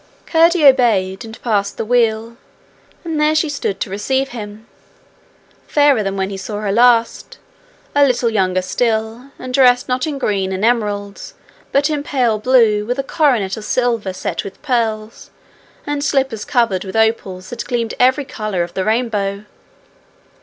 Curdie 0.25 0.65
obeyed, 0.65 1.23
and 1.23 1.39
passed 1.43 1.77
the 1.77 1.85
wheel, 1.85 2.35
and 3.03 3.21
there 3.21 3.35
she 3.35 3.49
stood 3.49 3.79
to 3.81 3.89
receive 3.91 4.29
him! 4.29 4.65
fairer 5.67 6.01
than 6.01 6.17
when 6.17 6.31
he 6.31 6.37
saw 6.37 6.59
her 6.61 6.71
last, 6.71 7.37
a 7.93 8.03
little 8.03 8.31
younger 8.31 8.63
still, 8.63 9.29
and 9.37 9.53
dressed 9.53 9.87
not 9.87 10.07
in 10.07 10.17
green 10.17 10.51
and 10.51 10.65
emeralds, 10.65 11.35
but 11.71 11.87
in 11.87 12.01
pale 12.01 12.39
blue, 12.39 12.83
with 12.83 12.97
a 12.97 13.03
coronet 13.03 13.57
of 13.57 13.63
silver 13.63 14.11
set 14.11 14.43
with 14.43 14.59
pearls, 14.63 15.29
and 15.85 16.03
slippers 16.03 16.45
covered 16.45 16.83
with 16.83 16.95
opals 16.95 17.51
that 17.51 17.65
gleamed 17.65 17.93
every 17.99 18.25
colour 18.25 18.63
of 18.63 18.73
the 18.73 18.83
rainbow. 18.83 19.45